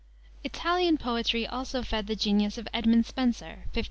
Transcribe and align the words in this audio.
Italian 0.43 0.97
poetry 0.97 1.45
also 1.45 1.83
fed 1.83 2.07
the 2.07 2.15
genius 2.15 2.57
of 2.57 2.67
Edmund 2.73 3.05
Spenser 3.05 3.69
(1552 3.69 3.69
99). 3.71 3.79